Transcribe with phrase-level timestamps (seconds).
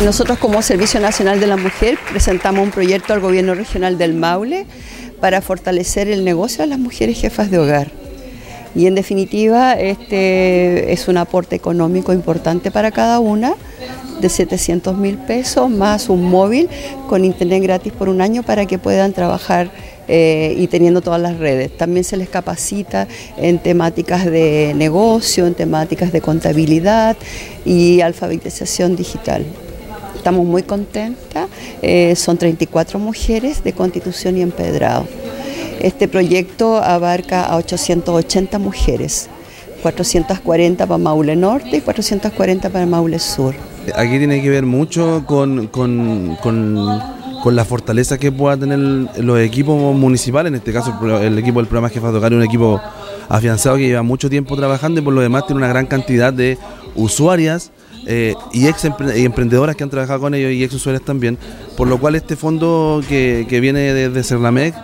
[0.00, 4.66] Nosotros como Servicio Nacional de la Mujer presentamos un proyecto al Gobierno Regional del Maule
[5.20, 7.92] para fortalecer el negocio de las mujeres jefas de hogar.
[8.74, 13.54] Y en definitiva, este es un aporte económico importante para cada una
[14.20, 16.68] de 700 mil pesos más un móvil
[17.08, 19.70] con internet gratis por un año para que puedan trabajar
[20.08, 21.76] eh, y teniendo todas las redes.
[21.76, 23.06] También se les capacita
[23.36, 27.16] en temáticas de negocio, en temáticas de contabilidad
[27.64, 29.44] y alfabetización digital.
[30.22, 31.48] Estamos muy contentas,
[31.82, 35.04] eh, son 34 mujeres de constitución y empedrado.
[35.80, 39.28] Este proyecto abarca a 880 mujeres,
[39.82, 43.56] 440 para Maule Norte y 440 para Maule Sur.
[43.96, 48.78] Aquí tiene que ver mucho con, con, con, la fortaleza que puedan tener
[49.24, 52.80] los equipos municipales, en este caso el equipo del programa Jefa de un equipo
[53.28, 56.58] afianzado que lleva mucho tiempo trabajando y por lo demás tiene una gran cantidad de
[56.94, 57.72] usuarias
[58.06, 61.38] eh, y ex emprendedoras que han trabajado con ellos y ex usuarias también,
[61.76, 64.74] por lo cual este fondo que, que viene desde Cerlamec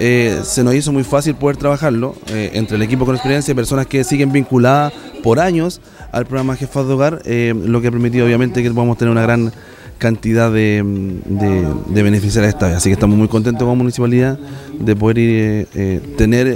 [0.00, 3.54] eh, se nos hizo muy fácil poder trabajarlo eh, entre el equipo con experiencia y
[3.56, 4.92] personas que siguen vinculadas
[5.24, 5.80] por años
[6.12, 9.22] al programa Jefas de Hogar, eh, lo que ha permitido obviamente que podamos tener una
[9.22, 9.52] gran
[9.98, 10.82] cantidad de,
[11.26, 12.76] de, beneficiarios esta vez.
[12.76, 14.38] Así que estamos muy contentos como municipalidad
[14.78, 15.66] de poder
[16.16, 16.46] tener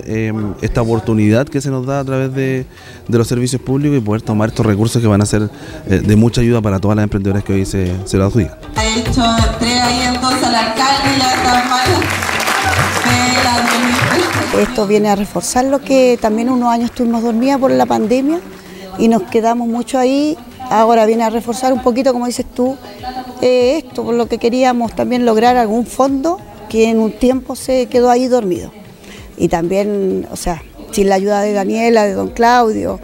[0.62, 2.66] esta oportunidad que se nos da a través de,
[3.08, 5.50] los servicios públicos y poder tomar estos recursos que van a ser
[5.86, 8.56] de mucha ayuda para todas las emprendedoras que hoy se, se lo adjudican.
[8.76, 11.32] Ha hecho ahí entonces al alcalde ya
[14.60, 18.38] esto viene a reforzar lo que también unos años estuvimos dormidas por la pandemia
[18.98, 20.36] y nos quedamos mucho ahí.
[20.70, 22.76] Ahora viene a reforzar un poquito, como dices tú,
[23.42, 26.38] eh, esto, por lo que queríamos también lograr algún fondo
[26.70, 28.72] que en un tiempo se quedó ahí dormido.
[29.36, 30.62] Y también, o sea,
[30.92, 33.00] sin la ayuda de Daniela, de don Claudio,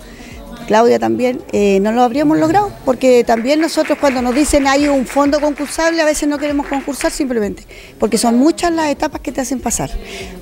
[0.68, 5.06] Claudia también, eh, no lo habríamos logrado, porque también nosotros cuando nos dicen hay un
[5.06, 7.64] fondo concursable, a veces no queremos concursar simplemente,
[7.98, 9.90] porque son muchas las etapas que te hacen pasar.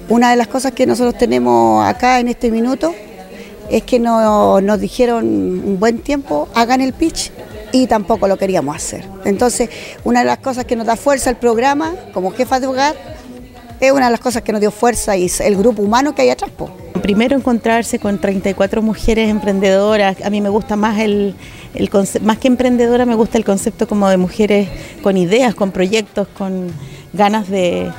[0.08, 2.92] Una de las cosas que nosotros tenemos acá en este minuto
[3.70, 7.30] es que nos dijeron un buen tiempo, hagan el pitch,
[7.82, 9.04] y tampoco lo queríamos hacer.
[9.25, 9.70] Entonces,
[10.04, 12.94] una de las cosas que nos da fuerza el programa, como jefa de hogar,
[13.81, 16.31] es una de las cosas que nos dio fuerza y el grupo humano que hay
[16.31, 16.50] atrás.
[17.03, 21.34] Primero encontrarse con 34 mujeres emprendedoras, a mí me gusta más el,
[21.75, 21.91] el
[22.22, 24.69] más que emprendedora me gusta el concepto como de mujeres
[25.03, 26.72] con ideas, con proyectos, con
[27.12, 27.91] ganas de,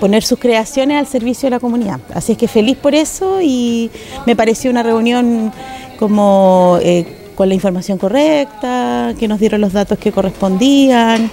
[0.00, 2.00] poner sus creaciones al servicio de la comunidad.
[2.14, 3.90] Así es que feliz por eso y
[4.26, 5.52] me pareció una reunión
[5.98, 11.30] como eh, con la información correcta, que nos dieron los datos que correspondían,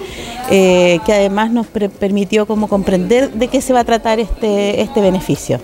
[0.50, 5.00] eh, que además nos permitió como comprender de qué se va a tratar este, este
[5.00, 5.60] beneficio.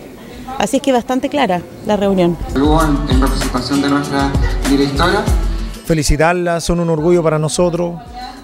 [0.58, 2.36] Así es que bastante clara la reunión.
[2.54, 4.32] En, representación de nuestra
[4.68, 5.22] directora.
[5.84, 8.00] Felicitarlas, son un orgullo para nosotros.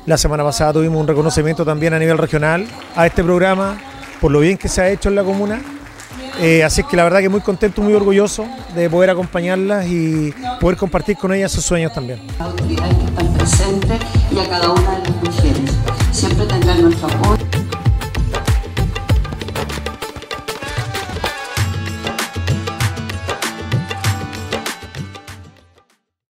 [0.06, 3.76] La semana pasada tuvimos un reconocimiento también a nivel regional a este programa
[4.20, 5.60] por lo bien que se ha hecho en la comuna.
[6.40, 10.34] Eh, así es que la verdad que muy contento, muy orgulloso de poder acompañarlas y
[10.60, 12.20] poder compartir con ellas sus sueños también.